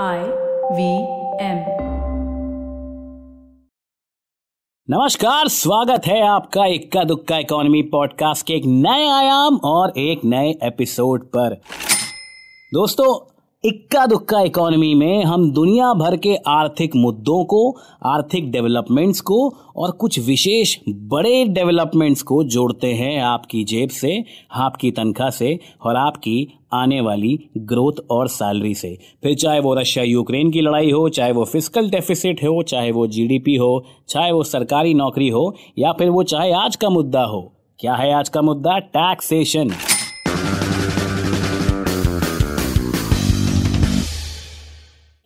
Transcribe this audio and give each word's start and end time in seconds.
I 0.00 0.18
V 0.72 0.92
M 1.44 1.58
नमस्कार, 4.88 5.48
स्वागत 5.48 6.06
है 6.06 6.20
आपका 6.26 6.66
इक्का 6.66 7.04
दुक्का 7.04 7.38
इकोनॉमी 7.38 7.82
पॉडकास्ट 7.82 8.46
के 8.46 8.54
एक 8.54 8.62
नए 8.66 9.08
आयाम 9.08 9.56
और 9.56 9.92
एक 9.98 10.24
नए 10.24 10.50
एपिसोड 10.62 11.24
पर। 11.24 11.54
दोस्तों 12.74 13.31
इक्का 13.64 14.06
दुक्का 14.06 14.40
इकोनॉमी 14.40 14.94
में 14.94 15.24
हम 15.24 15.50
दुनिया 15.52 15.92
भर 15.94 16.16
के 16.16 16.34
आर्थिक 16.48 16.96
मुद्दों 16.96 17.44
को, 17.44 17.76
आर्थिक 18.06 18.50
डेवलपमेंट्स 18.52 19.20
को 19.20 19.36
और 19.76 19.90
कुछ 19.90 20.18
विशेष 20.18 20.76
बड़े 20.88 21.44
डेवलपमेंट्स 21.44 22.22
को 22.22 22.42
जोड़ते 22.44 22.92
हैं 22.92 23.20
आपकी 23.22 23.62
जेब 23.64 23.90
से, 23.90 24.24
आपकी 24.52 24.90
तनख्वाह 24.90 25.30
से 25.30 25.58
और 25.82 25.96
आपकी 25.96 26.48
आने 26.72 27.00
वाली 27.00 27.38
ग्रोथ 27.58 28.02
और 28.10 28.28
सैलरी 28.28 28.74
से। 28.74 28.98
फिर 29.22 29.34
चाहे 29.34 29.60
वो 29.60 29.74
रशिया 29.74 30.04
यूक्रेन 30.04 30.50
की 30.50 30.60
लड़ाई 30.60 30.90
हो, 30.90 31.08
चाहे 31.08 31.32
वो 31.32 31.44
फ़िज़िकल 31.44 31.90
डेफिसिट 31.90 32.44
हो, 32.44 32.62
चाहे 32.62 32.90
वो 32.90 33.06
जीडीपी 33.06 33.56
हो, 33.56 33.84
चाहे 34.08 34.32
वो 34.32 34.42
सरकारी 34.42 34.94
नौकरी 34.94 35.28
हो, 35.28 35.54
या 35.78 35.92
फिर 35.92 36.08
वो 36.08 36.22
चाहे 36.22 36.52
आज 36.52 36.76
का 36.76 36.90
मुद्दा 36.90 37.24
हो। 37.24 37.52
क्या 37.80 37.94
है 37.94 38.12
आज 38.14 38.28
का 38.28 38.42
मुद्दा? 38.42 38.78
टैक्सेशन 38.78 39.70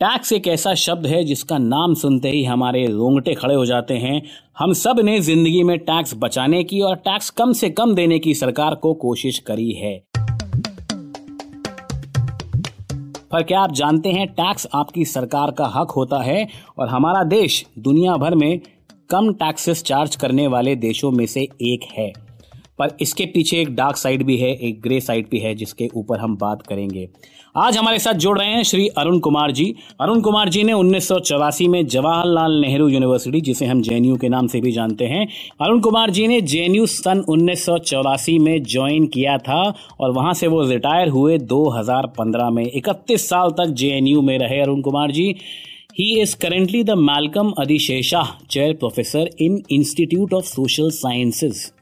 टैक्स 0.00 0.32
एक 0.32 0.46
ऐसा 0.48 0.73
शब्द 0.74 1.06
है 1.06 1.23
जिसका 1.24 1.56
नाम 1.59 1.92
सुनते 1.95 2.30
ही 2.30 2.42
हमारे 2.45 2.84
रोंगटे 2.87 3.34
खड़े 3.34 3.54
हो 3.54 3.64
जाते 3.66 3.95
हैं। 3.95 4.20
हम 4.59 4.73
सबने 4.73 5.18
ज़िंदगी 5.20 5.62
में 5.62 5.78
टैक्स 5.78 6.14
बचाने 6.16 6.62
की 6.64 6.80
और 6.80 6.96
टैक्स 6.96 7.30
कम 7.30 7.52
से 7.52 7.70
कम 7.70 7.95
देने 7.95 8.18
की 8.18 8.34
सरकार 8.34 8.74
को 8.74 8.92
कोशिश 8.95 9.38
करी 9.38 9.73
है। 9.73 9.96
पर 13.32 13.42
क्या 13.42 13.60
आप 13.60 13.73
जानते 13.73 14.12
हैं, 14.12 14.27
टैक्स 14.28 14.66
आपकी 14.74 15.04
सरकार 15.04 15.51
का 15.51 15.73
हक 15.77 15.90
होता 15.90 16.23
है 16.23 16.46
और 16.78 16.88
हमारा 16.88 17.24
देश 17.24 17.65
दुनिया 17.78 18.16
भर 18.16 18.34
में 18.34 18.60
कम 19.10 19.32
टैक्सेस 19.34 19.82
चार्ज 19.82 20.16
करने 20.16 20.46
वाले 20.46 20.76
देशों 20.76 21.10
में 21.10 21.26
से 21.26 21.49
एक 21.65 21.88
है। 21.93 22.12
पर 22.79 22.96
इसके 23.01 23.24
पीछे 23.27 23.60
एक 23.60 23.74
डार्क 23.74 23.96
साइड 23.96 24.23
भी 24.23 24.37
है, 24.37 24.52
एक 24.55 24.80
ग्रे 24.80 25.01
साइड 25.01 25.29
भी 25.30 25.38
है, 25.38 25.55
जिसके 25.55 25.88
ऊपर 25.95 26.19
हम 26.19 26.37
बात 26.37 26.63
करेंगे। 26.63 27.09
आज 27.57 27.77
हमारे 27.77 27.99
साथ 27.99 28.15
जुड़ 28.15 28.38
रहे 28.38 28.49
हैं 28.49 28.63
श्री 28.63 28.87
अरुण 28.88 29.18
कुमार 29.18 29.52
जी। 29.52 29.74
अरुण 30.01 30.21
कुमार 30.21 30.49
जी 30.49 30.63
ने 30.65 30.73
उन्नीस 30.73 31.07
सौ 31.09 31.18
चौरासी 31.18 31.68
में 31.68 31.87
जवाहरलाल 31.87 32.59
नेहरू 32.60 32.88
यूनिवर्सिटी 32.88 33.41
जिसे 33.41 33.66
हम 33.66 33.80
जेएनयू 33.83 34.16
के 34.16 34.29
नाम 34.29 34.46
से 34.46 34.60
भी 34.60 34.73
जानते 34.73 35.05
हैं, 35.05 35.27
अरुण 35.60 35.80
कुमार 35.80 36.10
जी 36.10 36.27
ने 36.27 36.41
जेएनयू 36.41 36.87
सन 36.87 37.24
उन्नीस 37.29 37.65
सौ 37.66 37.79
चौरासी 37.79 38.38
में 38.38 38.63
ज्वाइन 38.63 39.07
किया 39.07 39.38
था 39.38 39.63
और 40.01 40.13
वहाँ 40.13 40.35
से 40.35 40.46
वो 40.46 40.63
रिटायर 40.63 41.09
हुए 41.09 41.38
2015 41.38 42.51
में 42.51 42.65
31 42.65 43.29
साल 43.29 43.51
तक 43.51 43.73
जेएनयू 43.74 44.23
में 44.23 44.38
रहे 44.38 44.61
Arun 44.61 44.80
Kumar 44.80 45.13
ji. 45.13 45.35
He 45.99 46.07
is 46.23 46.35
currently 46.35 46.83
the 46.83 46.95
Malcolm 46.95 47.55
Adishesha 47.55 48.23
Chair 48.51 48.74
Professor 48.74 49.24
in 49.40 49.55
Institute 49.71 50.35
of 50.35 50.46
Social 50.46 50.90
Sciences. 50.90 51.73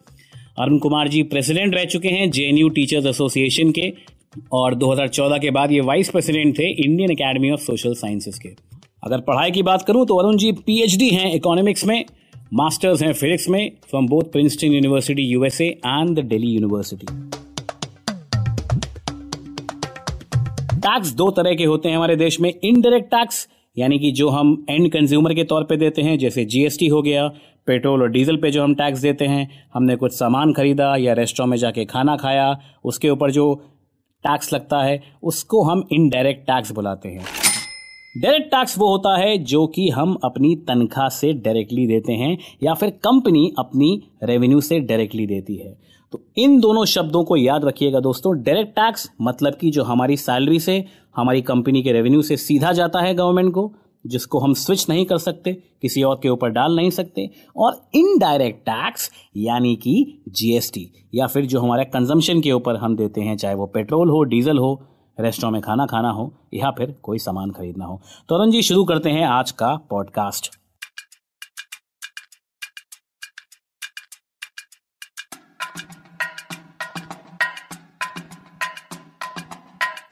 Arun 0.59 0.79
Kumar 0.79 1.09
ji 1.09 1.23
president 1.23 1.75
रह 1.75 1.85
चुके 1.85 2.09
हैं, 2.09 2.31
जेएनयू 2.31 2.69
टीचर्स 2.69 3.07
एसोसिएशन 3.07 3.71
के, 3.71 3.93
और 4.53 4.75
2014 4.75 5.39
के 5.39 5.51
बाद 5.51 5.73
ये 5.73 5.81
वाइस 5.81 6.11
प्रेसिडेंट 6.11 6.59
थे 6.59 6.69
Indian 6.85 7.11
academy 7.11 7.51
of 7.51 7.61
social 7.61 7.95
sciences 7.95 8.39
के। 8.39 8.49
अगर 9.03 9.21
पढ़ाई 9.21 9.51
की 9.51 9.63
बात 9.63 9.83
करूँ 9.83 10.05
तो 10.07 10.17
अरुण 10.17 10.37
जी 10.37 10.53
पीएचडी 10.53 11.09
हैं 11.09 11.33
इकोनॉमिक्स 11.35 11.85
में, 11.85 12.05
मास्टर्स 12.55 13.03
हैं 13.03 13.13
फिजिक्स 13.13 13.49
में, 13.49 13.71
from 13.91 14.07
both 14.07 14.31
Princeton 14.33 14.73
university, 14.73 15.23
USA 15.23 15.67
and 15.67 16.19
the 16.19 16.25
Delhi 16.25 16.51
university. 16.51 17.07
Tax 20.79 21.13
दो 21.13 21.31
तरह 21.31 21.55
के 21.55 21.65
होते 21.65 21.89
हैं 21.89 21.97
हमारे 21.97 22.17
देश 22.17 22.41
में, 22.41 22.53
इनडायरेक्ट 22.65 23.11
टैक्स, 23.11 23.47
यानी 23.77 23.99
कि 23.99 24.11
जो 24.13 24.29
हम 24.29 24.65
एंड 24.71 24.91
कंज्यूमर 24.93 25.35
के 25.35 25.45
तौर 25.45 25.65
पे 25.65 25.77
देते 25.77 26.03
हैं, 26.03 26.19
जैसे 26.19 26.45
जीएसटी 26.45 26.87
हो 26.87 27.03
गया 27.03 27.27
पेट्रोल 27.67 28.03
और 28.03 28.11
डीजल 28.11 28.37
पे 28.37 28.51
जो 28.51 28.63
हम 28.63 28.75
टैक्स 28.75 29.01
देते 29.01 29.25
हैं, 29.25 29.49
हमने 29.75 29.97
कुछ 29.97 30.13
सामान 30.13 30.53
खरीदा 30.53 30.97
या 30.97 31.13
रेस्टोरेंट 31.13 31.51
में 31.51 31.59
जाके 31.59 31.85
खाना 31.85 32.17
खाया, 32.17 32.59
उसके 32.85 33.11
ऊपर 33.11 33.31
जो 33.31 33.55
टैक्स 34.25 34.53
लगता 34.53 34.83
है, 34.83 35.03
उसको 35.23 35.63
हम 35.63 35.85
इनडायरेक्ट 35.93 36.47
टैक्स 36.47 36.73
बुलाते 36.73 37.09
हैं। 37.09 37.25
डायरेक्ट 38.23 38.47
टैक्स 38.47 38.79
वो 38.79 38.89
होता 38.89 39.17
है 39.19 39.39
जो 39.39 39.67
कि 39.67 39.89
हम 39.89 40.17
अपनी 40.25 40.55
तनख्वाह 40.57 41.09
से 41.09 41.33
डायरेक्टली 41.33 41.87
देते 41.87 42.13
हैं 42.13 42.39
या 42.63 42.75
फिर 42.75 42.91
कंपनी 42.91 43.53
अपनी 43.59 44.03
रेवेन्यू 44.23 44.61
से 44.61 44.81
डायरेक्टली 44.81 45.27
देती 45.27 45.57
है। 45.57 45.77
तो 46.13 46.21
इन 46.37 46.61
दोनों 46.61 46.85
शब्दों 46.85 47.25
को 47.25 47.37
याद 47.37 47.65
रखिएगा 47.65 48.01
दोस्तों। 48.01 48.43
डायरेक्ट 48.43 48.71
टैक्स 48.71 49.11
मतलब 49.23 49.55
कि 49.55 49.71
जो 49.71 49.83
हमारी 49.83 50.17
सैलरी 50.17 50.61
से, 50.61 50.85
हमारी 51.17 51.43
कंपनी 51.43 51.83
के 51.83 51.93
रेवेन्यू 51.93 52.23
से 52.23 52.37
सीधा 52.37 52.73
जाता 52.73 53.01
है 53.01 53.15
गवर्नमेंट 53.15 53.53
को 53.53 53.73
जिसको 54.07 54.39
हम 54.39 54.55
स्विच 54.55 54.89
नहीं 54.89 55.05
कर 55.05 55.19
सकते, 55.19 55.53
किसी 55.83 56.03
और 56.03 56.21
के 56.23 56.29
ऊपर 56.29 56.49
डाल 56.49 56.77
नहीं 56.77 56.91
सकते, 56.91 57.31
और 57.57 57.89
इनडायरेक्ट 57.95 58.61
टैक्स 58.61 59.11
यानी 59.37 59.77
कि 59.77 60.23
जीएसटी 60.29 61.09
या 61.15 61.27
फिर 61.27 61.47
जो 61.47 61.61
हमारे 61.61 61.85
कंजम्पशन 61.85 62.41
के 62.41 62.53
ऊपर 62.53 62.77
हम 62.77 62.97
देते 62.97 63.21
हैं, 63.21 63.37
चाहे 63.37 63.55
वो 63.55 63.67
पेट्रोल 63.67 64.11
हो, 64.11 64.23
डीजल 64.23 64.59
हो 64.59 64.83
रेस्टोरेंट 65.21 65.53
में 65.53 65.63
खाना 65.63 65.87
खाना 65.87 66.11
हो, 66.11 66.35
या 66.55 66.71
फिर 66.71 66.97
कोई 67.03 67.19
सामान 67.19 67.51
खरीदना 67.51 67.85
हो। 67.85 68.01
तो 68.29 68.35
अरुण 68.35 68.51
जी 68.51 68.63
शुरू 68.63 68.85
करते 68.85 69.11
हैं 69.11 69.25
आज 69.25 69.51
का 69.51 69.77
पॉडकास्ट 69.91 70.64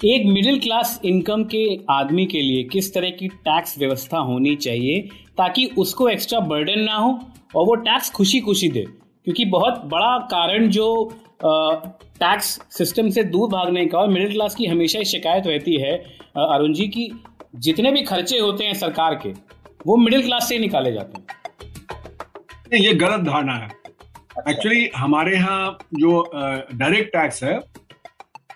एक 0.05 0.27
मिडिल 0.27 0.59
क्लास 0.61 1.01
इनकम 1.05 1.43
के 1.45 1.81
आदमी 1.91 2.25
के 2.27 2.41
लिए 2.41 2.63
किस 2.63 2.95
तरह 2.95 3.11
की 3.11 3.29
टैक्स 3.29 3.79
व्यवस्था 3.79 4.19
होनी 4.19 4.55
चाहिए 4.57 5.01
ताकि 5.39 5.65
उसको 5.79 6.09
एक्स्ट्रा 6.09 6.41
बर्डन 6.41 6.81
ना 6.81 6.95
हो 6.95 7.11
और 7.57 7.67
वो 7.67 7.75
टैक्स 7.75 8.11
खुशी 8.11 8.41
खुशी 8.41 8.69
दे? 8.69 8.85
क्योंकि 9.25 9.45
बहुत 9.45 9.85
बड़ा 9.85 10.19
कारण 10.19 10.69
जो 10.69 10.87
टैक्स 11.45 12.47
सिस्टम 12.71 13.11
से 13.11 13.25
दूर 13.25 13.49
भागने 13.49 13.87
का 13.87 13.99
और 13.99 14.09
मिडिल 14.09 14.33
क्लास 14.33 14.55
की 14.55 14.67
हमेशा 14.67 14.99
ही 14.99 15.05
शिकायत 15.05 15.47
रहती 15.47 15.77
है 15.77 15.97
अरुण 16.37 16.73
जी 16.73 16.87
की 16.89 17.11
जितने 17.57 17.93
भी 17.93 18.03
खर्चे 18.03 18.39
होते 18.39 18.65
हैं 18.65 18.75
सरकार 18.75 19.15
के 19.15 19.29
वो 19.87 19.97
मिडिल 19.97 20.23
क्लास 20.23 20.49
से 20.49 20.55
ही 20.55 20.61
निकाले 20.61 20.93
जाते 20.93 21.21
हैं। 21.21 22.85
ये 22.85 22.93
गलत 22.95 23.21
धारणा 23.21 23.55
है। 23.55 23.71
एक्चुअली 24.49 24.85
अच्छा। 24.85 25.01
हमारे 25.01 25.35
यहाँ 25.37 25.79
जो 25.95 26.31
डायरेक्ट 26.75 27.09
टैक्स 27.09 27.45
है 27.45 27.61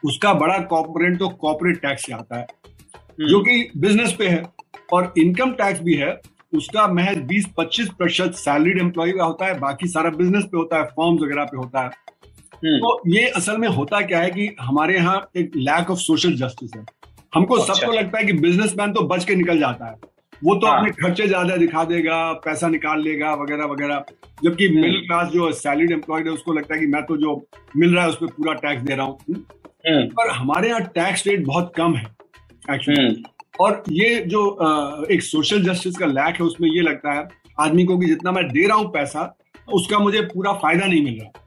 उसका 0.07 0.33
बड़ा 0.35 0.59
कॉपोरेट 0.67 1.19
तो 1.19 1.29
कॉपोरेट 1.41 1.81
टैक्स 1.83 2.07
से 2.07 2.13
आता 2.13 2.39
है 2.39 2.47
हम्म। 2.73 3.29
जो 3.29 3.41
कि 3.41 3.71
बिज़नेस 3.77 4.13
पे 4.13 4.29
है 4.29 4.43
और 4.93 5.13
इनकम 5.19 5.53
टैक्स 5.55 5.81
भी 5.81 5.95
है 5.95 6.11
उसका 6.53 6.87
महज 6.89 7.17
20-25 7.29 7.89
प्रतिशत 7.91 8.35
सैलरीड 8.37 8.79
एम्प्लॉय 8.79 9.13
का 9.13 9.25
होता 9.25 9.47
है 9.47 9.59
बाकी 9.61 9.89
सारा 9.89 10.11
बिज़नेस 10.13 10.45
पे 10.45 10.57
होता 10.57 10.77
है 10.77 10.85
फॉर्म्स 10.97 11.23
वगैरह 11.23 11.45
पे 11.45 11.57
होता 11.57 11.81
है 11.81 11.87
हम्म। 11.87 12.79
तो 12.79 13.01
ये 13.11 13.27
असल 13.37 13.57
में 13.57 13.69
होता 13.71 14.01
क्या 14.03 14.21
है 14.21 14.31
कि 14.31 14.55
हमारे 14.61 14.95
यहाँ 14.97 15.17
एक 15.37 15.57
लैक 15.59 15.91
ऑफ़ 15.91 15.99
सोशल 16.01 16.37
जस्टिस 16.37 16.71
है 16.77 16.85
हमको 17.33 17.55
अच्छा। 17.55 17.75
सबको 17.75 17.93
लगता 17.93 18.19
है 18.19 18.25
कि 18.25 18.33
बिजनेसमैन 18.41 18.93
तो 18.93 19.03
बच 19.07 19.25
के 19.25 19.35
निकल 19.35 19.59
जाता 19.59 19.87
है 19.87 20.15
वो 20.43 20.55
तो 20.55 20.67
हाँ। 20.67 20.79
अपने 20.79 20.91
खर्चे 20.93 21.27
ज़्यादा 21.27 21.57
दिखा 21.57 21.85
देगा 21.85 22.17
पैसा 22.45 22.69
निकाल 22.69 23.03
लेगा 23.03 23.35
वगैरह 23.35 23.65
वगैरह 23.65 24.05
जबकि 24.43 24.69
मिडिल 24.69 24.91
हम्म। 24.91 25.07
क्लास 25.07 25.29
जो 25.29 25.51
सैलरीड 25.55 25.93
एम्प्लॉयड 25.93 26.27
है 26.27 26.33
उसको 26.33 26.53
लगता 26.53 26.75
है 26.75 26.81
कि 26.81 26.87
मैं 26.87 27.03
तो 27.03 27.17
जो 27.17 27.37
मिल 27.77 27.95
रहा 27.95 28.05
है 28.05 28.11
उस 28.11 28.17
पर 28.17 28.27
पूरा 28.33 28.53
टैक्स 28.57 28.83
दे 28.83 28.95
रहा 28.95 29.07
हूँ। 29.07 29.45
पर 29.89 30.31
हमारे 30.31 30.69
यहाँ 30.69 30.81
टैक्स 30.95 31.27
रेट 31.27 31.45
बहुत 31.47 31.73
कम 31.77 31.95
है 31.95 32.05
एक्चुअली 32.71 33.01
हम्म। 33.01 33.23
और 33.59 33.83
ये 33.91 34.15
जो 34.27 35.07
एक 35.11 35.23
सोशल 35.23 35.63
जस्टिस 35.63 35.97
का 35.97 36.07
लैक 36.07 36.35
है 36.35 36.47
उसमें 36.47 36.69
ये 36.69 36.83
लगता 36.83 37.13
है 37.13 37.29
आदमी 37.61 37.85
को 37.85 37.99
कि 37.99 38.07
जितना 38.07 38.33
मैं 38.33 38.49
दे 38.49 38.67
रहा 38.67 38.77
हूँ 38.77 38.91
पैसा 38.93 39.37
उसका 39.73 39.99
मुझे 39.99 40.21
पूरा 40.21 40.53
फ़ायदा 40.53 40.87
नहीं 40.87 41.05
मिल 41.05 41.19
रहा। 41.21 41.43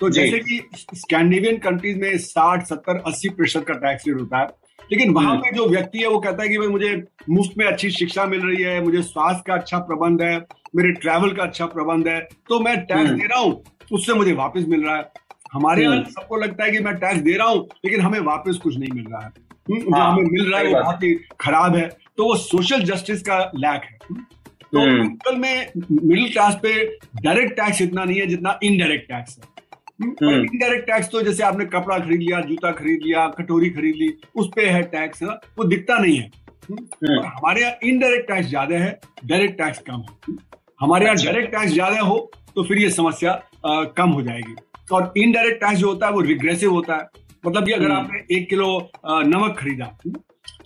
तो 0.00 0.10
जैसे 0.10 0.38
कि 0.38 0.60
स्कैंडिनेवियन 0.74 1.58
कंट्रीज़ 1.58 1.98
में 1.98 2.16
साठ 2.18 2.66
सत्तर 2.66 3.02
अस्सी 3.06 3.28
प्रतिशत 3.28 3.64
का 3.64 3.74
टैक्स 3.74 4.06
रेट 4.08 4.20
होता 4.20 4.38
है 4.38 4.48
लेकिन 4.92 5.12
वहाँ 5.14 5.30
हम्म। 5.30 5.40
पे 5.40 5.56
जो 5.56 5.66
व्यक्ति 5.66 5.98
है 5.98 6.08
वो 6.08 6.18
कहता 6.18 6.42
है 6.42 6.48
कि 6.48 6.58
भाई 6.58 6.68
मुझे 6.68 6.94
मुफ़्त 7.30 7.58
में 7.58 7.66
अच्छी 7.66 7.90
शिक्षा 7.90 8.24
मिल 8.26 8.40
रही 8.40 8.62
है 8.62 8.80
मुझे 8.84 9.02
स्वास्थ्य 9.02 9.42
का 9.46 9.54
अच्छा 9.54 9.78
प्रबंध 9.78 10.22
है 10.22 10.36
मेरे 10.76 10.92
ट्रैवल 10.92 11.32
का 11.32 11.42
अच्छा 11.42 11.66
प्रबंध 11.66 12.08
है 12.08 12.20
तो 12.48 12.60
मैं 12.60 12.76
टैक्स 12.84 13.10
दे 13.10 13.26
रहा 13.26 13.38
हूँ 13.38 13.62
उससे 13.92 14.14
मुझे 14.14 14.32
वापस 14.32 14.64
मिल 14.68 14.84
रहा 14.84 14.96
है। 14.96 15.12
हमारे 15.52 15.82
यहाँ 15.82 15.96
हम्म। 15.96 16.10
सबको 16.10 16.36
लगता 16.36 16.64
है 16.64 16.70
कि 16.70 16.78
मैं 16.80 16.94
टैक्स 16.96 17.20
दे 17.20 17.36
रहा 17.36 17.46
हूँ 17.48 17.66
लेकिन 17.84 18.00
हमें 18.00 18.18
वापस 18.22 18.58
कुछ 18.62 18.76
नहीं 18.76 18.90
मिल 18.92 19.04
रहा 19.04 19.20
है। 19.20 19.28
हम्म, 19.28 19.80
जो 19.80 19.94
हाँ, 19.94 20.12
हमें 20.12 20.24
मिल 20.24 20.50
रहा 20.50 20.60
है 20.60 20.66
वो 20.66 20.80
बहुत 20.82 21.02
ही। 21.02 21.14
खराब 21.40 21.76
है। 21.76 21.88
तो 22.16 22.24
वो 22.24 22.36
सोशल 22.38 22.82
जस्टिस 22.84 23.22
का 23.22 23.38
लैक 23.56 23.82
है। 23.82 23.98
हम्म, 24.02 24.22
तो 24.72 24.86
लोकल 24.86 25.36
में 25.36 25.66
मिडिल 25.76 26.28
क्लास 26.32 26.58
पे 26.62 26.72
डायरेक्ट 27.22 27.56
टैक्स 27.56 27.80
इतना 27.82 28.04
नहीं 28.04 28.20
है 28.20 28.26
जितना 28.26 28.58
इनडायरेक्ट 28.62 29.08
टैक्स 29.08 29.38
है। 29.38 29.48
इनडायरेक्ट 30.02 30.86
टैक्स 30.86 31.08
तो 31.08 31.22
जैसे 31.22 31.42
आपने 31.42 31.64
कपड़ा 31.66 31.98
खरीद 31.98 32.20
लिया 32.20 32.40
जूता 32.42 32.70
खरीद 32.72 33.00
लिया 33.02 33.26
कटोरी 33.38 33.70
खरीद 33.70 33.96
ली 33.96 34.12
उस 34.36 34.50
पे 34.56 34.66
है 34.68 34.82
टैक्स 34.92 35.22
वो 35.22 35.64
दिखता 35.66 35.98
नहीं 35.98 36.16
है। 36.18 36.30
हमारे 36.70 37.60
यहाँ 37.60 37.72
इनडायरेक्ट 37.84 38.28
टैक्स 38.28 38.48
ज़्यादा 38.48 38.76
है 38.76 38.98
डायरेक्ट 39.24 39.58
टैक्स 39.58 39.78
कम 39.88 40.00
है। 40.00 40.36
हमारे 40.80 41.04
यहाँ 41.04 41.16
डायरेक्ट 41.16 41.52
टैक्स 41.52 41.72
ज़्यादा 41.72 42.00
हो 42.00 42.18
तो 42.54 42.62
फिर 42.64 42.78
ये 42.78 42.90
समस्या 42.92 43.40
कम 43.96 44.10
हो 44.10 44.22
जाएगी। 44.22 44.54
और 44.92 45.12
इनडायरेक्ट 45.16 45.60
टैक्स 45.60 45.78
जो 45.78 45.88
होता 45.88 46.06
है 46.06 46.12
वो 46.12 46.20
रिग्रेसिव 46.22 46.72
होता 46.72 46.94
है। 46.94 47.08
मतलब 47.44 47.66
कि 47.66 47.72
अगर 47.72 47.90
हम्म। 47.90 47.98
आपने 47.98 48.36
एक 48.36 48.48
किलो 48.48 48.90
नमक 49.06 49.56
खरीदा 49.58 49.94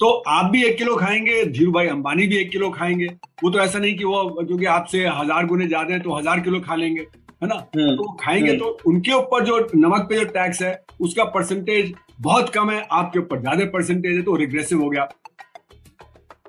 तो 0.00 0.08
आप 0.28 0.50
भी 0.50 0.62
एक 0.64 0.76
किलो 0.78 0.94
खाएँगे 0.96 1.44
धीरू 1.46 1.72
भाई 1.72 1.86
अंबानी 1.88 2.26
भी 2.26 2.36
एक 2.36 2.50
किलो 2.50 2.70
खाएँगे। 2.70 3.06
वो 3.42 3.50
तो 3.50 3.58
ऐसा 3.60 3.78
नहीं 3.78 3.96
कि 3.96 4.04
वो 4.04 4.24
क्योंकि 4.38 4.64
आपसे 4.68 5.06
हज़ार 5.08 5.46
गुने 5.46 5.66
ज़्यादा 5.66 5.94
है 5.94 6.00
तो 6.00 6.14
हज़ार 6.14 6.40
किलो 6.40 6.60
खा 6.60 6.74
लेंगे 6.74 7.00
है 7.00 7.48
ना? 7.48 7.54
हम्म, 7.54 7.94
तो 7.96 8.12
खाएँगे 8.16 8.48
हम्म। 8.48 8.58
तो 8.58 8.78
उनके 8.86 9.12
ऊपर 9.12 9.44
जो 9.44 9.58
नमक 9.76 10.06
पे 10.08 10.18
जो 10.18 10.24
टैक्स 10.32 10.62
है 10.62 10.78
उसका 11.00 11.24
परसेंटेज 11.30 11.94
बहुत 12.20 12.50
कम 12.50 12.70
है 12.70 12.86
आपके 12.92 13.18
ऊपर 13.18 13.40
ज़्यादा 13.40 13.64
परसेंटेज 13.70 14.16
है 14.16 14.22
तो 14.22 14.36
रिग्रेसिव 14.36 14.82
हो 14.82 14.88
गया। 14.90 15.08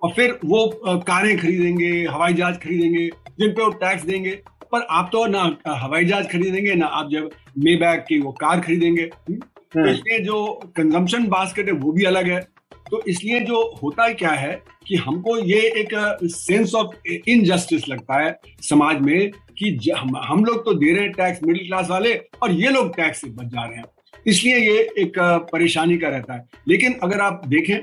और 0.04 0.12
फिर 0.14 0.40
वो 0.46 0.68
कारें 1.08 1.38
खरीदेंगे 1.38 1.92
हवाई 2.06 2.34
जहाज़ 2.34 2.58
खरीदेंगे 2.60 3.08
जिन 3.40 3.52
पे 3.52 3.64
वो 3.64 3.70
टैक्स 3.80 4.06
देंगे। 4.06 4.32
पर 4.72 4.86
आप 4.92 5.10
तो 5.12 5.26
ना 5.28 5.50
हवाई 5.68 6.06
जहाज़ 6.06 6.28
खरीदेंगे 6.28 6.76
ना 6.76 6.86
आप 6.88 7.10
जब 7.12 7.30
मे 7.58 7.76
बैग 7.76 8.00
की 8.00 8.20
वो 8.20 8.32
कार 8.32 8.60
खरीदेंगे। 8.60 9.02
हम्म? 9.02 9.40
तो 9.74 9.88
इसलिए 9.88 10.20
जो 10.20 10.46
कंजम्पशन 10.78 11.28
बास्केट 11.28 11.66
है 11.66 11.74
वो 11.74 11.92
भी 11.92 12.04
अलग 12.04 12.30
है। 12.30 12.40
तो 12.90 13.02
इसलिए 13.08 13.40
जो 13.40 13.62
होता 13.84 14.04
है 14.04 14.14
क्या 14.14 14.30
है 14.30 14.62
कि 14.88 14.96
हमको 14.96 15.38
ये 15.38 15.60
एक 15.78 15.94
सेंस 16.24 16.74
ऑफ़ 16.76 17.08
इनजस्टिस 17.28 17.88
लगता 17.90 18.22
है 18.24 18.40
समाज 18.62 19.00
में 19.02 19.32
कि 19.32 19.92
हम, 19.98 20.18
हम 20.18 20.46
लोग 20.46 20.66
तो 20.66 20.74
दे 20.74 20.92
रहे 20.92 21.04
हैं 21.04 21.12
टैक्स 21.12 21.44
मिडिल 21.44 21.68
क्लास 21.68 21.90
वाले 21.90 22.14
और 22.44 22.52
ये 22.52 22.70
लोग 22.70 22.96
टैक्स 22.96 23.22
से 23.22 23.28
बच 23.28 23.46
जा 23.46 23.66
रहे 23.66 23.78
हैं। 23.78 23.86
इसलिए 24.28 24.58
ये 24.58 24.78
एक 25.00 25.20
परेशानी 25.52 25.98
का 25.98 26.10
रहता 26.10 26.34
है। 26.34 26.46
लेकिन 26.68 26.96
अगर 27.04 27.20
आप 27.20 27.42
देखें 27.48 27.78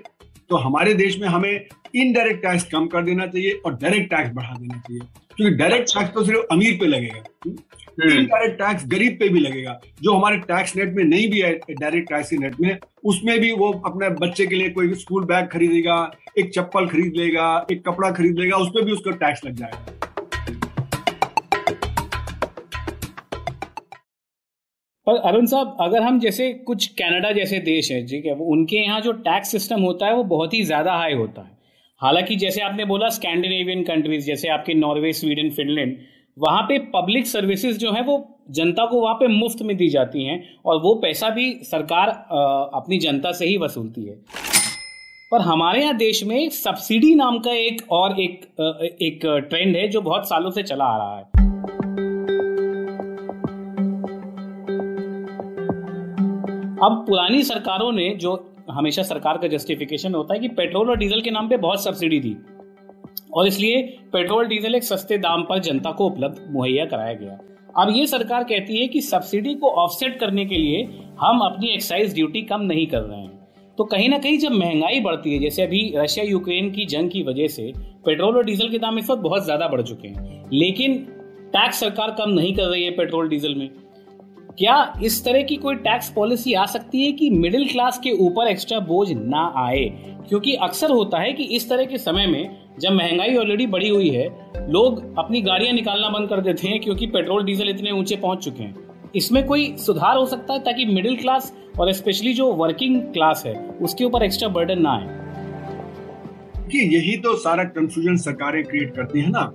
तो 0.49 0.57
हमारे 0.57 0.95
देश 0.95 1.19
में 1.19 1.29
हमें 1.29 1.67
इनडायरेक्ट 1.95 2.43
टैक्स 2.43 2.65
कम 2.65 2.87
कर 2.87 3.05
देना 3.05 3.27
चाहिए 3.27 3.51
और 3.67 3.75
डायरेक्ट 3.75 4.11
टैक्स 4.11 4.31
बढ़ा 4.35 4.57
देना 4.61 4.79
चाहिए। 4.79 5.01
क्योंकि 5.37 5.57
डायरेक्ट 5.57 5.89
टैक्स 5.89 6.13
तो 6.15 6.25
सिर्फ़ 6.25 6.41
अमीर 6.53 6.77
पे 6.81 6.87
लगेगा। 6.87 7.51
इनडायरेक्ट 7.93 8.61
हम्म। 8.61 8.73
टैक्स 8.73 8.87
गरीब 8.89 9.17
पे 9.21 9.29
भी 9.29 9.41
लगेगा। 9.41 9.79
जो 10.03 10.13
हमारे 10.13 10.37
टैक्स 10.43 10.77
नेट 10.77 10.95
में 10.95 11.03
नहीं 11.05 11.31
भी 11.31 11.41
है 11.41 11.53
डायरेक्ट 11.71 12.09
टैक्स 12.09 12.31
के 12.31 12.37
नेट 12.37 12.61
में 12.61 12.77
उसमें 13.05 13.39
भी 13.41 13.53
वो 13.55 13.71
अपने 13.87 14.09
बच्चे 14.19 14.47
के 14.47 14.57
लिए 14.57 14.71
कोई 14.71 14.95
स्कूल 14.97 15.25
बैग 15.27 15.49
खरीदेगा 15.49 15.97
एक 16.39 16.53
चप्पल 16.55 16.87
खरीद 16.89 17.17
लेगा 17.17 17.49
एक 17.73 17.85
कपड़ा 17.87 18.11
खरीद 18.11 18.39
लेगा 18.39 18.57
उस 18.57 18.69
पर 18.69 18.85
भी 18.85 18.93
उसका 18.93 19.11
टैक्स 19.19 19.45
लग 19.45 19.57
जाएगा। 19.57 20.01
पर 25.07 25.17
अरुण 25.29 25.47
साहब 25.47 25.77
अगर 25.81 26.03
हम 26.03 26.19
जैसे 26.21 26.53
कुछ 26.67 26.87
कनाडा 26.99 27.31
जैसे 27.33 27.59
देश 27.63 27.91
है 27.93 28.05
ठीक 28.07 28.27
है 28.27 28.35
उनके 28.49 28.77
यहाँ 28.77 29.01
जो 29.01 29.13
टैक्स 29.25 29.51
सिस्टम 29.53 29.81
होता 29.83 30.07
है 30.07 30.15
वो 30.15 30.25
बहुत 30.27 30.55
ही 30.55 30.63
ज़्यादा 30.65 30.93
हाई 30.95 31.15
होता 31.15 31.43
है। 31.43 31.51
हालाँकि 32.01 32.37
जैसे 32.37 32.61
आपने 32.61 32.85
बोला 32.85 33.09
स्कैंडिनेवियन 33.11 33.83
कंट्रीज़ 33.85 34.27
जैसे 34.27 34.49
आपके 34.49 34.75
नॉर्वे 34.75 35.13
स्वीडन 35.13 35.51
फिनलैंड 35.51 35.97
वहाँ 36.37 36.63
पे 36.63 36.79
पब्लिक 36.95 37.27
सर्विसेज़ 37.27 37.79
जो 37.79 37.93
है 37.93 38.03
वो 38.03 38.15
जनता 38.51 38.85
को 38.87 39.01
वहाँ 39.01 39.15
पे 39.15 39.27
मुफ़्त 39.29 39.63
में 39.63 39.77
दी 39.77 39.89
जाती 39.89 40.25
हैं 40.25 40.43
और 40.67 40.81
वो 40.83 40.95
पैसा 40.95 41.29
भी 41.31 41.53
सरकार 41.63 42.09
अपनी 42.75 42.99
जनता 42.99 43.33
से 43.33 43.47
ही 43.47 43.57
वसूलती 43.57 44.05
है। 44.05 44.15
पर 45.33 45.41
हमारे 45.41 45.81
यहाँ 45.83 45.97
देश 45.97 46.23
में 46.25 46.49
सब्सिडी 46.51 47.15
नाम 47.15 47.39
का 47.39 47.53
एक 47.53 47.83
और 47.93 48.21
एक 48.21 48.41
एक 49.03 49.21
ट्रेंड 49.51 49.77
है 49.77 49.87
जो 49.89 50.01
बहुत 50.01 50.29
सालों 50.29 50.51
से 50.51 50.63
चला 50.63 50.85
आ 50.85 50.97
रहा 50.97 51.17
है। 51.17 51.23
अब 56.79 57.05
पुरानी 57.09 57.43
सरकारों 57.43 57.93
ने 57.93 58.09
जो 58.17 58.33
हमेशा 58.71 59.03
सरकार 59.03 59.39
का 59.39 59.49
जस्टिफिकेशन 59.49 60.15
होता 60.15 60.35
है 60.35 60.41
कि 60.41 60.49
पेट्रोल 60.49 60.91
और 60.91 60.97
डीजल 60.97 61.21
के 61.21 61.31
नाम 61.31 61.49
पे 61.49 61.57
बहुत 61.57 61.85
सब्सिडी 61.85 62.21
दी। 62.21 62.37
और 63.33 63.47
इसलिए 63.47 63.83
पेट्रोल, 64.13 64.47
डीजल 64.47 64.75
एक 64.75 64.85
सस्ते 64.85 65.19
दाम 65.19 65.43
पर 65.43 65.59
जनता 65.59 65.91
को 65.91 66.07
उपलब्ध 66.07 66.45
मुहैया 66.51 66.85
कराया 66.85 67.13
गया। 67.13 67.39
अब 67.79 67.93
ये 67.97 68.07
सरकार 68.07 68.45
कहती 68.45 68.81
है 68.81 68.87
कि 68.89 69.01
सब्सिडी 69.01 69.55
को 69.55 69.69
ऑफसेट 69.83 70.19
करने 70.21 70.45
के 70.45 70.57
लिए 70.57 70.83
हम 71.21 71.41
अपनी 71.41 71.73
एक्साइज 71.75 72.15
ड्यूटी 72.15 72.43
कम 72.43 72.61
नहीं 72.61 72.87
कर 72.87 73.01
रहे 73.01 73.21
हैं। 73.21 73.41
तो 73.79 73.85
कहीं 73.85 74.09
ना 74.09 74.19
कहीं 74.19 74.39
जब 74.39 74.53
महँगाई 74.53 75.01
बढ़ती 75.01 75.33
है, 75.33 75.39
जैसे 75.39 75.63
अभी 75.63 75.93
रशिया, 75.97 76.25
यूक्रेन 76.25 76.71
की 76.71 76.85
जंग 76.87 77.11
की 77.11 77.23
वजह 77.23 77.47
से 77.49 77.73
पेट्रोल 78.07 78.37
और 78.37 78.45
डीजल 78.45 78.69
के 78.69 78.79
दाम 78.79 78.99
इस 78.99 79.11
वक्त 79.11 79.23
बहुत 79.23 79.45
ज़्यादा 79.45 79.69
बढ़ 79.69 79.83
चुके 79.83 80.09
हैं। 80.09 80.51
लेकिन 80.53 80.97
टैक्स 81.55 81.81
सरकार 81.81 82.11
कम 82.11 82.31
नहीं 82.31 82.55
कर 82.55 82.63
रही 82.63 82.85
है 82.85 82.91
पेट्रोल, 82.91 83.29
डीजल 83.29 83.55
में। 83.55 83.69
क्या 84.59 84.93
इस 85.05 85.25
तरह 85.25 85.43
की 85.43 85.57
कोई 85.57 85.75
टैक्स 85.75 86.11
पॉलिसी 86.11 86.55
आ 86.55 86.67
सकती 86.67 87.07
है 87.07 87.13
कि 87.13 87.31
मिडिल 87.31 87.69
क्लास 87.69 87.99
के 87.99 88.11
ऊपर 88.11 88.47
एक्स्ट्रा 88.47 88.79
बोझ 88.79 89.13
ना 89.13 89.53
आए? 89.57 89.85
क्योंकि 90.29 90.55
अक्सर 90.55 90.91
होता 90.91 91.19
है 91.19 91.33
कि 91.33 91.43
इस 91.43 91.69
तरह 91.69 91.85
के 91.85 91.99
समय 91.99 92.27
में 92.27 92.57
जब 92.81 92.93
महँगाई 92.93 93.37
ऑलरेडी 93.37 93.67
बढ़ी 93.67 93.89
हुई 93.89 94.09
है, 94.09 94.29
लोग 94.69 95.19
अपनी 95.19 95.41
गाड़ियाँ 95.41 95.73
निकालना 95.73 96.09
बंद 96.09 96.29
कर 96.29 96.41
देते 96.41 96.69
हैं 96.69 96.81
क्योंकि 96.81 97.07
पेट्रोल, 97.07 97.45
डीजल 97.45 97.69
इतने 97.69 97.91
ऊँचे 97.91 98.17
पहुँच 98.17 98.39
चुके 98.39 98.63
हैं। 98.63 98.75
इसमें 99.17 99.47
कोई 99.47 99.77
सुधार 99.77 100.17
हो 100.17 100.27
सकता 100.27 100.53
है 100.53 100.61
ताकि 100.61 100.85
मिडिल 100.85 101.17
क्लास 101.17 101.57
और 101.81 101.93
स्पेशली 101.93 102.35
जो 102.35 102.53
वर्किंग 102.53 103.03
क्लास 103.03 103.43
है, 103.47 103.69
उसके 103.83 104.05
ऊपर 104.05 104.23
एक्स्ट्रा 104.23 104.49
बर्डन 104.49 104.79
ना 104.79 104.91
आए? 104.91 105.23
कि 106.67 106.97
यही 106.97 107.17
तो 107.17 107.37
सारा 107.37 107.65
कंफ्यूजन 107.65 108.17
सरकारें 108.17 108.65
क्रिएट 108.65 108.95
करती 108.97 109.21
है 109.21 109.31
ना। 109.31 109.53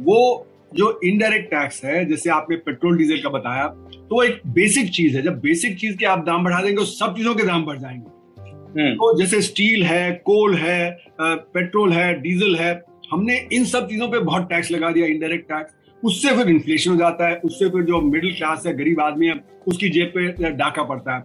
वो 0.00 0.46
जो 0.74 0.98
इनडायरेक्ट 1.04 1.50
टैक्स 1.50 1.84
है 1.84 2.04
जैसे 2.04 2.30
आपने 2.30 2.56
पेट्रोल 2.58 2.96
डीजल 2.98 3.20
का 3.22 3.28
बताया 3.28 3.66
तो 4.08 4.22
एक 4.22 4.40
बेसिक 4.54 4.90
चीज़ 4.90 5.16
है। 5.16 5.22
जब 5.22 5.38
बेसिक 5.40 5.78
चीज़ 5.78 5.96
के 5.96 6.06
आप 6.06 6.24
दाम 6.26 6.44
बढ़ा 6.44 6.60
देंगे 6.62 6.76
तो 6.76 6.84
सब 6.84 7.14
चीज़ों 7.16 7.34
के 7.34 7.42
दाम 7.42 7.64
बढ़ 7.64 7.78
जाएँगे। 7.78 8.80
हम्म। 8.80 8.94
तो 8.94 9.16
जैसे 9.18 9.40
स्टील 9.42 9.82
है 9.82 10.10
कोल 10.24 10.54
है 10.54 10.96
पेट्रोल 11.20 11.92
है 11.92 12.12
डीजल 12.20 12.56
है 12.56 12.72
हमने 13.12 13.36
इन 13.52 13.64
सब 13.64 13.88
चीज़ों 13.88 14.08
पे 14.08 14.18
बहुत 14.20 14.48
टैक्स 14.48 14.70
लगा 14.70 14.90
दिया 14.90 15.06
इनडायरेक्ट 15.06 15.48
टैक्स 15.48 15.74
उससे 16.02 16.34
फिर 16.36 16.48
इन्फ्लेशन 16.48 16.90
हो 16.90 16.96
जाता 16.96 17.28
है 17.28 17.36
उससे 17.44 17.68
फिर 17.68 17.82
जो 17.82 18.00
मिडिल 18.00 18.34
क्लास 18.34 18.66
है 18.66 18.76
गरीब 18.76 19.00
आदमी 19.00 19.26
है 19.26 19.34
उसकी 19.66 19.88
जेब 19.88 20.12
पे 20.16 20.50
डाका 20.52 20.82
पड़ता 20.82 21.16
है। 21.16 21.24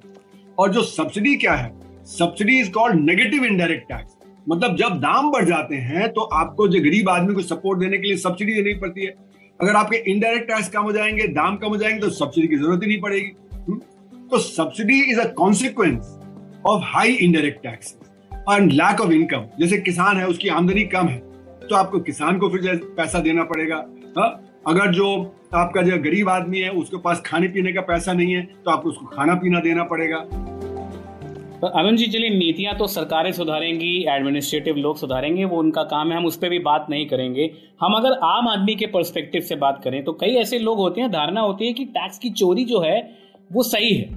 और 0.57 0.71
जो 0.73 0.81
सब्सिडी 0.83 1.35
क्या 1.35 1.53
है? 1.53 1.71
Subsidy 2.07 2.59
is 2.59 2.71
called 2.71 2.99
negative 3.01 3.45
indirect 3.45 3.89
tax 3.89 4.17
मतलब 4.49 4.75
जब 4.75 4.99
दाम 4.99 5.31
बढ़ 5.31 5.45
जाते 5.45 5.75
हैं 5.75 6.07
तो 6.13 6.21
आपको 6.21 6.67
जो 6.67 6.79
गरीब 6.81 7.09
आदमी 7.09 7.33
को 7.33 7.41
सपोर्ट 7.43 7.79
देने 7.79 7.97
के 7.97 8.07
लिए 8.07 8.17
सब्सिडी 8.17 8.53
देनी 8.53 8.73
पड़ती 8.79 9.05
है। 9.05 9.13
अगर 9.59 9.75
आपके 9.75 9.97
इनडायरेक्ट 10.11 10.47
टैक्स 10.47 10.69
कम 10.69 10.81
हो 10.81 10.91
जाएँगे, 10.91 11.27
दाम 11.27 11.55
कम 11.57 11.67
हो 11.67 11.77
जाएँगे 11.77 11.99
तो 11.99 12.09
सब्सिडी 12.09 12.47
की 12.47 12.55
ज़रूरत 12.57 12.83
ही 12.83 12.87
नहीं 12.87 13.01
पड़ेगी 13.01 13.31
हम्म? 13.53 13.79
तो 14.29 14.37
subsidy 14.39 14.99
is 15.11 15.19
a 15.19 15.25
consequence 15.33 16.15
of 16.65 16.83
high 16.85 17.13
indirect 17.13 17.63
tax 17.63 17.95
and 18.51 18.71
lack 18.71 19.01
of 19.01 19.11
income 19.11 19.45
जैसे 19.59 19.77
किसान 19.79 20.17
है, 20.17 20.27
उसकी 20.27 20.49
आमदनी 20.49 20.83
कम 20.85 21.07
है 21.07 21.17
तो 21.69 21.75
आपको 21.75 21.99
किसान 21.99 22.37
को 22.39 22.49
फिर 22.49 22.75
पैसा 22.97 23.19
देना 23.19 23.43
पड़ेगा 23.43 23.75
हा? 24.17 24.27
अगर 24.67 24.91
जो 24.91 25.09
आपका 25.55 25.81
जो 25.81 25.97
गरीब 26.03 26.29
आदमी 26.29 26.59
है, 26.59 26.69
उसके 26.71 26.97
पास 26.97 27.21
खाने 27.25 27.47
पीने 27.47 27.73
का 27.73 27.81
पैसा 27.81 28.13
नहीं 28.13 28.33
है 28.33 28.41
तो 28.65 28.71
आपको 28.71 28.89
उसको 28.89 29.05
खाना 29.05 29.35
पीना 29.35 29.59
देना 29.59 29.83
पड़ेगा 29.83 30.25
तो 31.61 31.91
जी, 31.91 32.05
चलिए 32.05 32.29
नीतियाँ 32.29 32.73
तो 32.77 32.85
सरकारें 32.87 33.31
सुधारेंगी 33.31 34.05
एडमिनिस्ट्रेटिव 34.09 34.75
लोग 34.75 34.97
सुधारेंगे, 34.97 35.45
वो 35.45 35.57
उनका 35.57 35.83
काम 35.83 36.11
है, 36.11 36.17
हम 36.17 36.25
उस 36.25 36.37
पर 36.37 36.49
भी 36.49 36.59
बात 36.59 36.85
नहीं 36.89 37.05
करेंगे। 37.05 37.49
हम 37.81 37.93
अगर 37.93 38.11
आम 38.23 38.47
आदमी 38.47 38.75
के 38.75 38.85
परस्पेक्टिव 38.85 39.41
से 39.41 39.55
बात 39.55 39.81
करें 39.83 40.03
तो 40.03 40.13
कई 40.13 40.35
ऐसे 40.35 40.59
लोग 40.59 40.77
होते 40.77 41.01
हैं, 41.01 41.11
धारणा 41.11 41.41
होती 41.41 41.67
है 41.67 41.73
कि 41.73 41.85
टैक्स 41.85 42.19
की 42.19 42.29
चोरी 42.29 42.65
जो 42.65 42.79
है, 42.79 42.99
वो 43.53 43.63
सही 43.63 43.93
है। 43.93 44.09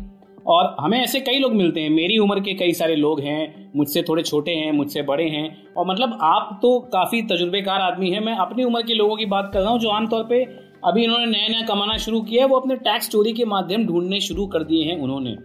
और 0.46 0.76
हमें 0.80 0.99
ऐसे 1.00 1.20
कई 1.20 1.38
लोग 1.38 1.54
मिलते 1.54 1.80
हैं, 1.80 1.90
मेरी 1.90 2.18
उम्र 2.18 2.40
के 2.40 2.54
कई 2.54 2.72
सारे 2.72 2.96
लोग 2.96 3.20
हैं, 3.20 3.70
मुझसे 3.76 4.02
थोड़े 4.02 4.22
छोटे 4.22 4.50
हैं, 4.50 4.72
मुझसे 4.72 5.02
बड़े 5.02 5.28
हैं, 5.28 5.46
और 5.76 5.87
मतलब 5.87 6.18
आप 6.22 6.58
तो 6.62 6.78
काफ़ी 6.92 7.22
तजुर्बेकार 7.22 7.80
आदमी 7.80 8.11
हैं, 8.11 8.20
मैं 8.20 8.37
अपनी 8.37 8.64
उम्र 8.64 8.82
के 8.82 8.94
लोगों 8.94 9.16
की 9.16 9.26
बात 9.26 9.50
कर 9.54 9.61
रहा 9.61 9.70
हूँ, 9.70 9.80
जो 9.80 9.88
आमतौर 9.88 10.22
पर 10.22 10.61
अभी 10.84 11.04
इन्होंने 11.04 11.26
नया 11.26 11.49
नया 11.49 11.66
कमाना 11.66 11.96
शुरू 11.96 12.20
किया 12.20 12.42
है, 12.42 12.49
वो 12.49 12.58
अपने 12.58 12.76
टैक्स 12.76 13.08
चोरी 13.08 13.32
के 13.32 13.44
माध्यम 13.44 13.87
ढूँढने 13.87 14.20
शुरू 14.20 14.46
कर 14.46 14.62
दिए 14.62 14.84
हैं 14.84 14.99
उन्होंने। 14.99 15.37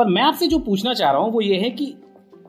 पर 0.00 0.08
मैं 0.08 0.22
आपसे 0.22 0.46
जो 0.48 0.58
पूछना 0.60 0.92
चाह 0.94 1.10
रहा 1.10 1.20
हूँ, 1.20 1.32
वो 1.32 1.40
ये 1.40 1.56
है 1.56 1.70
कि 1.72 1.94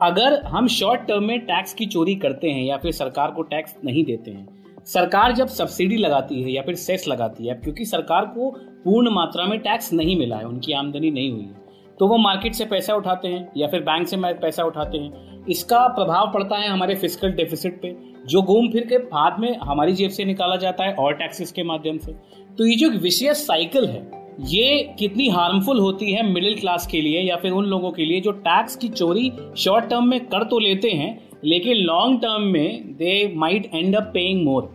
अगर 0.02 0.40
हम 0.44 0.66
शॉर्ट 0.70 1.00
टर्म 1.08 1.24
में 1.24 1.38
टैक्स 1.40 1.74
की 1.74 1.86
चोरी 1.86 2.14
करते 2.16 2.50
हैं 2.50 2.62
या 2.64 2.76
फिर 2.76 2.92
सरकार 2.92 3.30
को 3.30 3.42
टैक्स 3.44 3.74
नहीं 3.84 4.04
देते 4.04 4.30
हैं, 4.30 4.46
सरकार 4.86 5.32
जब 5.32 5.48
सब्सिडी 5.48 5.96
लगाती 5.96 6.42
है 6.42 6.52
या 6.52 6.62
फिर 6.62 6.74
सेस 6.76 7.04
लगाती 7.08 7.46
है, 7.46 7.54
क्योंकि 7.54 7.84
सरकार 7.86 8.24
को 8.28 8.50
पूर्ण 8.84 9.10
मात्रा 9.10 9.44
में 9.46 9.58
टैक्स 9.60 9.92
नहीं 9.92 10.16
मिला 10.18 10.36
है, 10.36 10.44
उनकी 10.44 10.72
आमदनी 10.74 11.10
नहीं 11.10 11.30
हुई 11.32 11.42
है 11.42 11.60
तो 12.00 12.06
वो 12.08 12.16
मार्केट 12.18 12.54
से 12.54 12.64
पैसा 12.66 12.94
उठाते 12.94 13.28
हैं 13.28 13.50
या 13.56 13.66
फिर 13.68 13.80
बैंक 13.82 14.06
से 14.08 14.16
पैसा 14.16 14.64
उठाते 14.64 14.98
हैं। 14.98 15.44
इसका 15.46 15.86
प्रभाव 15.90 16.30
पड़ता 16.34 16.56
है 16.56 16.68
हमारे 16.68 16.94
फ़िज़िकल 16.94 17.32
डेफिसिट 17.32 17.80
पे, 17.82 17.94
जो 18.26 18.42
घूम 18.42 18.70
फिर 18.72 18.86
के 18.86 18.98
बाद 19.00 19.36
में 19.40 19.56
हमारी 19.60 19.92
जेब 19.92 20.10
से 20.10 20.24
निकाला 20.24 20.56
जाता 20.56 20.84
है 20.84 20.94
और 20.94 21.14
टैक्सेस 21.14 21.52
के 21.52 21.62
माध्यम 21.64 21.98
से। 21.98 22.12
तो 22.58 22.66
ये 22.66 22.74
जो 22.76 22.90
विशेष 22.98 23.46
साइकिल 23.46 23.86
है 23.86 24.00
ये 24.40 24.94
कितनी 24.98 25.28
हार्मफुल 25.28 25.78
होती 25.78 26.12
है 26.12 26.22
मिडिल 26.32 26.58
क्लास 26.58 26.86
के 26.86 27.00
लिए 27.00 27.20
या 27.20 27.36
फिर 27.36 27.52
उन 27.52 27.64
लोगों 27.64 27.90
के 27.90 28.04
लिए 28.04 28.20
जो 28.20 28.32
टैक्स 28.32 28.76
की 28.76 28.88
चोरी 28.88 29.32
शॉर्ट 29.56 29.84
टर्म 29.84 30.08
में 30.08 30.20
कर 30.20 30.42
तो 30.42 30.58
लेते 30.58 30.90
हैं, 30.90 31.18
लेकिन 31.44 31.76
लॉन्ग 31.76 32.20
टर्म 32.20 32.42
में 32.42 32.92
they 32.92 33.32
might 33.36 33.70
end 33.74 33.96
up 33.96 34.02
paying 34.02 34.44
more 34.44 34.70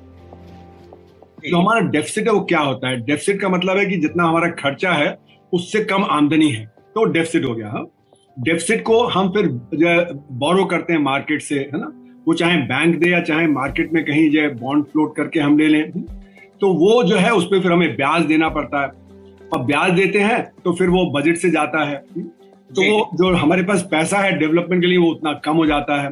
जो 1.50 1.58
हमारा 1.58 1.80
डेफिसिट 1.80 2.28
है 2.28 2.34
वो 2.34 2.40
क्या 2.40 2.60
होता 2.60 2.90
है? 2.90 3.02
डेफिसिट 3.02 3.40
का 3.42 3.50
मतलब 3.50 3.78
है 3.78 3.86
कि 3.86 3.98
जितना 3.98 4.24
हमारा 4.24 4.48
खर्चा 4.50 4.92
है, 4.92 5.18
उससे 5.54 5.84
कम 5.84 6.04
आमदनी 6.04 6.50
है। 6.50 6.66
तो 6.66 7.04
डेफिसिट 7.04 7.46
हो 7.46 7.54
गया 7.56 7.70
हम 7.70 7.88
डेफिसिट 8.40 8.78
हाँ। 8.78 8.84
को 8.84 9.04
हम 9.04 9.30
फिर 9.30 9.48
बोरो 10.32 10.66
करते 10.66 10.94
हैं 10.94 11.00
मार्केट 11.00 11.42
से, 11.42 11.56
है 11.56 11.80
ना? 11.80 11.92
वो 12.28 12.34
चाहे 12.34 12.58
बैंक 12.58 12.96
दे 12.96 13.10
या 13.10 13.22
चाहे 13.22 13.48
मार्केट 13.48 13.94
में 13.94 14.06
कहीं, 14.06 14.30
जो 14.30 14.50
बॉन्ड 14.50 14.86
फ्लोट 14.86 15.16
करके 15.16 15.40
हम 15.40 15.58
ले 15.58 15.68
लें। 15.68 15.92
तो 16.62 16.74
वो 16.74 17.04
जो 17.04 17.16
है, 17.16 17.32
उस 17.32 17.46
पर 17.46 17.62
फिर 17.62 17.72
हमें 17.72 17.96
ब्याज 17.96 18.26
देना 18.26 18.50
पड़ता 18.50 18.82
है। 18.82 19.07
और 19.54 19.64
ब्याज 19.66 19.92
देते 19.92 20.20
हैं 20.20 20.44
तो 20.64 20.74
फिर 20.74 20.90
वो 20.90 21.06
बजट 21.12 21.38
से 21.38 21.50
जाता 21.52 21.84
है। 21.84 21.96
तो 22.70 22.82
वो 22.84 23.10
जो 23.16 23.34
हमारे 23.36 23.64
पास 23.64 23.88
पैसा 23.92 24.18
है 24.20 24.32
डेवलपमेंट 24.40 24.82
के 24.82 24.88
लिए 24.88 24.98
वो 24.98 25.12
उतना 25.12 25.34
कम 25.46 25.56
हो 25.56 25.66
जाता 25.66 26.02
है। 26.02 26.10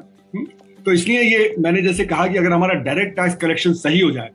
तो 0.85 0.91
इसलिए 0.91 1.21
ये 1.21 1.55
मैंने 1.59 1.81
जैसे 1.81 2.05
कहा 2.05 2.27
कि 2.27 2.37
अगर 2.37 2.51
हमारा 2.51 2.73
डायरेक्ट 2.81 3.15
टैक्स 3.15 3.35
कलेक्शन 3.35 3.73
सही 3.75 3.99
हो 3.99 4.11
जाए 4.11 4.29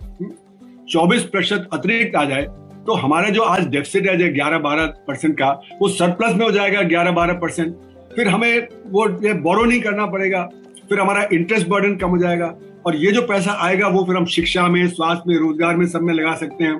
चौबीस 0.88 1.22
प्रतिशत 1.24 1.68
अतिरिक्त 1.72 2.16
आ 2.16 2.24
जाए 2.24 2.46
तो 2.86 2.94
हमारा 2.96 3.28
जो 3.28 3.42
आज 3.42 3.66
डेफिसिट 3.68 4.06
है 4.06 4.32
ग्यारह 4.32 4.58
बारह 4.58 4.86
परसेंट 5.08 5.36
का 5.38 5.50
वो 5.80 5.88
सरप्लस 5.90 6.34
में 6.36 6.44
हो 6.44 6.50
जाएगा 6.50 6.82
ग्यारह 6.84 7.10
बारह 7.12 7.34
परसेंट 7.38 7.74
फिर 8.16 8.28
हमें 8.28 8.66
वो 8.86 9.06
बोरो 9.42 9.64
नहीं 9.64 9.80
करना 9.80 10.06
पड़ेगा 10.06 10.42
फिर 10.88 11.00
हमारा 11.00 11.26
इंटरेस्ट 11.32 11.68
बर्डन 11.68 11.94
कम 11.96 12.08
हो 12.08 12.18
जाएगा। 12.18 12.54
और 12.86 12.96
ये 12.96 13.10
जो 13.12 13.22
पैसा 13.22 13.52
आएगा 13.60 13.88
वो 13.88 14.04
फिर 14.04 14.16
हम 14.16 14.24
शिक्षा 14.26 14.66
में 14.68 14.86
स्वास्थ्य 14.88 15.24
में 15.26 15.36
रोज़गार 15.38 15.76
में 15.76 15.86
सब 15.86 16.02
में 16.02 16.12
लगा 16.14 16.34
सकते 16.36 16.64
हैं। 16.64 16.78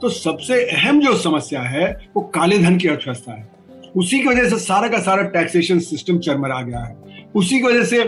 तो 0.00 0.08
सबसे 0.08 0.60
अहम 0.66 1.00
जो 1.00 1.14
समस्या 1.18 1.60
है, 1.60 1.86
वो 2.16 2.22
काले 2.34 2.58
धन 2.58 2.76
की 2.76 2.88
अर्थव्यवस्था 2.88 3.32
है। 3.32 3.90
उसी 3.96 4.18
की 4.20 4.28
वजह 4.28 4.48
से 4.48 4.58
सारा 4.58 4.88
का 4.88 4.98
सारा 5.00 5.22
टैक्सेशन 5.30 5.78
सिस्टम 5.80 6.18
चरमरा 6.18 6.60
गया 6.62 6.80
है। 6.80 7.24
उसी 7.34 7.58
की 7.58 7.62
वजह 7.62 7.84
से 7.84 8.02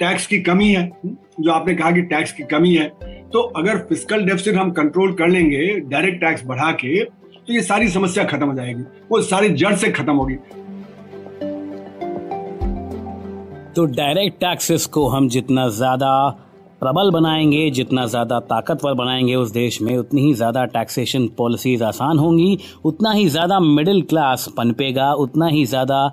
टैक्स 0.00 0.26
की 0.26 0.38
कमी 0.38 0.68
है, 0.68 0.90
जो 1.06 1.50
आपने 1.52 1.74
कहा 1.74 1.90
कि 1.90 2.02
टैक्स 2.04 2.32
की 2.32 2.42
कमी 2.44 2.74
है। 2.74 2.88
तो 3.32 3.40
अगर 3.56 3.78
फ़िज़िकल 3.78 4.24
डेफिसिट 4.24 4.56
हम 4.56 4.70
कंट्रोल 4.70 5.12
कर 5.12 5.28
लेंगे 5.28 5.68
डायरेक्ट 5.80 6.20
टैक्स 6.20 6.44
बढ़ा 6.46 6.70
के 6.74 7.04
तो 7.04 7.52
ये 7.52 7.62
सारी 7.62 7.88
समस्या 7.88 8.24
खत्म 8.24 8.46
हो 8.46 8.54
जाएगी। 8.54 8.82
वो 9.10 9.20
सारी 9.22 9.48
जड़ 9.50 9.74
से 9.74 9.90
खत्म 9.90 10.12
होगी। 10.12 10.34
तो 13.74 13.84
डायरेक्ट 13.86 14.38
टैक्सेस 14.40 14.86
को 14.86 15.06
हम 15.08 15.28
जितना 15.28 15.68
ज़्यादा 15.68 16.12
प्रबल 16.80 17.10
बनाएँगे, 17.10 17.68
जितना 17.70 18.06
ज़्यादा 18.06 18.38
ताकतवर 18.42 18.94
बनाएँगे 18.94 19.34
उस 19.34 19.50
देश 19.50 19.80
में, 19.82 19.96
उतनी 19.96 20.22
ही 20.22 20.32
ज़्यादा 20.34 20.64
टैक्सेशन 20.66 21.26
पॉलिसीज़ 21.28 21.84
आसान 21.84 22.18
होंगी, 22.18 22.58
उतना 22.84 23.12
ही 23.12 23.28
ज़्यादा 23.28 23.60
मिडिल 23.60 24.02
क्लास 24.02 24.48
पनपेगा, 24.56 25.12
उतना 25.14 25.46
ही 25.46 25.64
ज़्यादा 25.64 26.08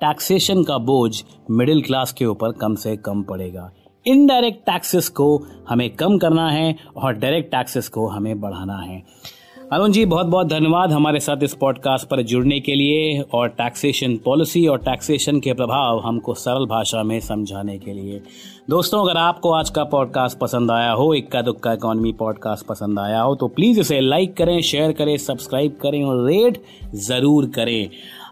टैक्सेशन 0.00 0.62
का 0.62 0.78
बोझ 0.80 1.22
मिडिल 1.50 1.82
क्लास 1.82 2.12
के 2.12 2.26
ऊपर 2.26 2.52
कम 2.52 2.74
से 2.74 2.96
कम 2.96 3.22
पड़ेगा। 3.22 3.70
इनडायरेक्ट 4.06 4.58
टैक्सेस 4.66 5.08
को 5.08 5.26
हमें 5.68 5.88
कम 5.96 6.18
करना 6.18 6.48
है 6.50 6.74
और 6.96 7.12
डायरेक्ट 7.12 7.50
टैक्सेस 7.50 7.88
को 7.88 8.06
हमें 8.08 8.40
बढ़ाना 8.40 8.76
है। 8.78 9.02
अरुण 9.72 9.92
जी, 9.92 10.04
बहुत 10.04 10.26
बहुत 10.26 10.46
धन्यवाद 10.46 10.92
हमारे 10.92 11.20
साथ 11.20 11.42
इस 11.42 11.54
पॉडकास्ट 11.54 12.06
पर 12.08 12.20
जुड़ने 12.22 12.58
के 12.60 12.74
लिए 12.74 13.20
और 13.34 13.48
टैक्सेशन 13.48 14.16
पॉलिसी 14.16 14.66
और 14.66 14.78
टैक्सेशन 14.78 15.40
के 15.40 15.52
प्रभाव 15.52 16.00
हमको 16.04 16.34
सरल 16.34 16.66
भाषा 16.66 17.02
में 17.02 17.18
समझाने 17.20 17.76
के 17.78 17.92
लिए। 17.92 18.20
दोस्तों, 18.70 19.02
अगर 19.02 19.16
आपको 19.16 19.52
आज 19.52 19.70
का 19.70 19.84
पॉडकास्ट 19.84 20.38
पसंद 20.38 20.70
आया 20.70 20.92
हो, 20.92 21.12
इक्का 21.14 21.42
दुक्का 21.42 21.72
इकोनॉमी 21.72 22.12
पॉडकास्ट 22.12 22.66
पसंद 22.66 22.98
आया 22.98 23.20
हो 23.20 23.34
तो 23.34 23.48
प्लीज़ 23.48 23.80
इसे 23.80 24.00
लाइक 24.00 24.36
करें 24.36 24.60
शेयर 24.60 24.92
करें 24.92 25.16
सब्सक्राइब 25.16 25.76
करें 25.82 26.02
और 26.04 26.24
रेट 26.26 26.62
ज़रूर 27.08 27.50
करें। 27.54 27.88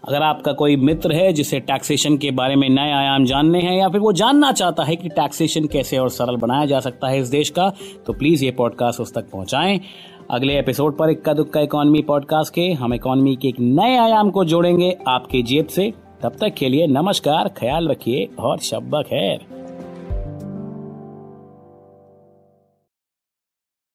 अगर 0.07 0.21
आपका 0.21 0.51
कोई 0.53 0.75
मित्र 0.77 1.13
है 1.13 1.31
जिसे 1.33 1.59
टैक्सेशन 1.59 2.17
के 2.17 2.31
बारे 2.31 2.55
में 2.55 2.67
नए 2.69 2.91
आयाम 2.91 3.25
जानने 3.25 3.61
हैं 3.61 3.77
या 3.77 3.87
फिर 3.89 4.01
वो 4.01 4.11
जानना 4.13 4.51
चाहता 4.51 4.83
है 4.83 4.95
कि 4.95 5.09
टैक्सेशन 5.09 5.65
कैसे 5.67 5.97
और 5.97 6.09
सरल 6.09 6.35
बनाया 6.37 6.65
जा 6.65 6.79
सकता 6.79 7.07
है 7.07 7.19
इस 7.19 7.27
देश 7.27 7.49
का 7.49 7.71
तो 8.05 8.13
प्लीज़ 8.13 8.45
ये 8.45 8.51
पॉडकास्ट 8.51 9.01
उस 9.01 9.13
तक 9.13 9.31
पहुंचाएँ। 9.31 9.79
अगले 10.31 10.59
एपिसोड 10.59 10.97
पर 10.97 11.09
इक्का 11.09 11.33
दुक्का 11.33 11.61
इकोनॉमी 11.61 12.01
पॉडकास्ट 12.01 12.53
के 12.53 12.61
हम 12.71 12.93
इकोनॉमी 12.93 13.35
के 13.35 13.47
एक 13.47 13.59
नए 13.59 13.97
आयाम 13.97 14.29
को 14.29 14.45
जोड़ेंगे। 14.45 14.97
आपके 15.07 15.41
जेब 15.41 15.67
से 15.67 15.93
तब 16.23 16.35
तक 16.41 16.53
के 16.53 16.69
लिए 16.69 16.87
नमस्कार, 16.87 17.47
ख्याल 17.47 17.87
रखिए 17.87 18.29
और 18.39 18.57
शब्बा 18.57 19.01
खैर। 19.01 19.54